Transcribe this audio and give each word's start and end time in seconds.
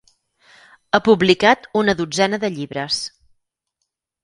Ha 0.89 0.99
publicat 1.07 1.69
una 1.83 1.95
dotzena 2.01 2.41
de 2.47 2.51
llibres. 2.59 3.01